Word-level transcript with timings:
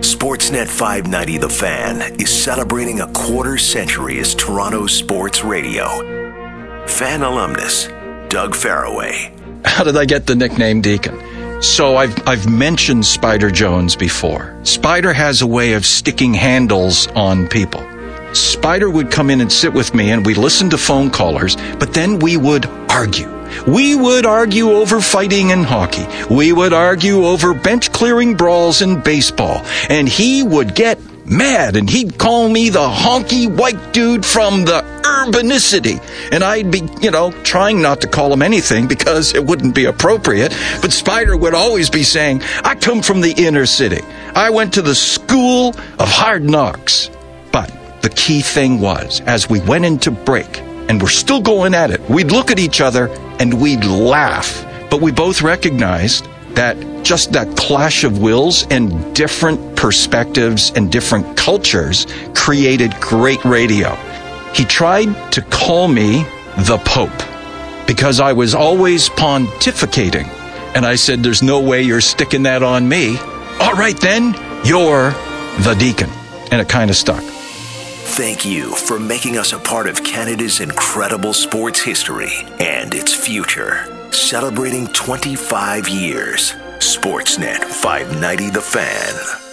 Sportsnet 0.00 0.66
590 0.66 1.38
The 1.38 1.48
Fan 1.50 2.18
is 2.18 2.30
celebrating 2.30 3.00
a 3.00 3.06
quarter 3.12 3.58
century 3.58 4.18
as 4.18 4.34
Toronto 4.34 4.86
sports 4.86 5.44
radio. 5.44 6.86
Fan 6.86 7.22
alumnus 7.22 7.86
Doug 8.30 8.54
Farraway. 8.54 9.30
How 9.66 9.84
did 9.84 9.98
I 9.98 10.06
get 10.06 10.26
the 10.26 10.34
nickname 10.34 10.80
Deacon? 10.80 11.62
So 11.62 11.96
I've 11.96 12.26
I've 12.26 12.50
mentioned 12.50 13.04
Spider 13.04 13.50
Jones 13.50 13.94
before. 13.94 14.58
Spider 14.62 15.12
has 15.12 15.42
a 15.42 15.46
way 15.46 15.74
of 15.74 15.84
sticking 15.84 16.32
handles 16.32 17.06
on 17.08 17.46
people. 17.46 17.86
Spider 18.32 18.88
would 18.88 19.10
come 19.10 19.28
in 19.28 19.42
and 19.42 19.52
sit 19.52 19.74
with 19.74 19.94
me 19.94 20.12
and 20.12 20.24
we'd 20.24 20.38
listen 20.38 20.70
to 20.70 20.78
phone 20.78 21.10
callers, 21.10 21.56
but 21.78 21.92
then 21.92 22.20
we 22.20 22.38
would 22.38 22.64
argue. 22.88 23.39
We 23.66 23.94
would 23.94 24.26
argue 24.26 24.70
over 24.70 25.00
fighting 25.00 25.50
in 25.50 25.64
hockey. 25.64 26.06
We 26.32 26.52
would 26.52 26.72
argue 26.72 27.26
over 27.26 27.54
bench 27.54 27.92
clearing 27.92 28.34
brawls 28.34 28.82
in 28.82 29.00
baseball. 29.00 29.62
And 29.88 30.08
he 30.08 30.42
would 30.42 30.74
get 30.74 30.98
mad 31.30 31.76
and 31.76 31.88
he'd 31.88 32.18
call 32.18 32.48
me 32.48 32.68
the 32.70 32.88
honky 32.88 33.48
white 33.48 33.92
dude 33.92 34.26
from 34.26 34.64
the 34.64 34.82
urbanicity. 35.02 36.02
And 36.32 36.42
I'd 36.42 36.70
be, 36.70 36.88
you 37.00 37.10
know, 37.10 37.30
trying 37.42 37.80
not 37.80 38.00
to 38.02 38.08
call 38.08 38.32
him 38.32 38.42
anything 38.42 38.88
because 38.88 39.34
it 39.34 39.44
wouldn't 39.44 39.74
be 39.74 39.84
appropriate. 39.84 40.56
But 40.82 40.92
Spider 40.92 41.36
would 41.36 41.54
always 41.54 41.90
be 41.90 42.02
saying, 42.02 42.42
I 42.64 42.74
come 42.74 43.02
from 43.02 43.20
the 43.20 43.32
inner 43.32 43.66
city. 43.66 44.02
I 44.34 44.50
went 44.50 44.74
to 44.74 44.82
the 44.82 44.94
school 44.94 45.68
of 45.98 46.08
hard 46.08 46.44
knocks. 46.44 47.10
But 47.52 47.72
the 48.02 48.10
key 48.10 48.40
thing 48.40 48.80
was, 48.80 49.20
as 49.22 49.48
we 49.48 49.60
went 49.60 49.84
into 49.84 50.10
break, 50.10 50.60
and 50.88 51.00
we're 51.00 51.08
still 51.08 51.40
going 51.40 51.74
at 51.74 51.90
it, 51.90 52.00
we'd 52.10 52.32
look 52.32 52.50
at 52.50 52.58
each 52.58 52.80
other 52.80 53.08
and 53.40 53.60
we'd 53.60 53.84
laugh. 53.84 54.64
But 54.90 55.00
we 55.00 55.10
both 55.10 55.42
recognized 55.42 56.28
that 56.54 56.76
just 57.02 57.32
that 57.32 57.56
clash 57.56 58.04
of 58.04 58.20
wills 58.20 58.66
and 58.70 59.14
different 59.14 59.76
perspectives 59.76 60.70
and 60.76 60.92
different 60.92 61.36
cultures 61.36 62.06
created 62.34 62.94
great 63.00 63.42
radio. 63.44 63.94
He 64.54 64.64
tried 64.64 65.32
to 65.32 65.42
call 65.42 65.88
me 65.88 66.22
the 66.58 66.80
Pope 66.84 67.10
because 67.86 68.20
I 68.20 68.32
was 68.32 68.54
always 68.54 69.08
pontificating. 69.08 70.28
And 70.74 70.86
I 70.86 70.94
said, 70.94 71.22
There's 71.22 71.42
no 71.42 71.60
way 71.60 71.82
you're 71.82 72.00
sticking 72.00 72.44
that 72.44 72.62
on 72.62 72.88
me. 72.88 73.16
All 73.60 73.72
right, 73.72 73.98
then, 74.00 74.34
you're 74.64 75.10
the 75.62 75.74
deacon. 75.78 76.10
And 76.52 76.60
it 76.60 76.68
kind 76.68 76.90
of 76.90 76.96
stuck. 76.96 77.24
Thank 78.14 78.44
you 78.44 78.74
for 78.74 78.98
making 78.98 79.38
us 79.38 79.52
a 79.52 79.58
part 79.58 79.88
of 79.88 80.02
Canada's 80.02 80.60
incredible 80.60 81.32
sports 81.32 81.80
history 81.80 82.32
and 82.58 82.92
its 82.92 83.14
future. 83.14 83.86
Celebrating 84.10 84.88
25 84.88 85.88
years. 85.88 86.52
Sportsnet 86.80 87.62
590 87.62 88.50
The 88.50 88.60
Fan. 88.60 89.49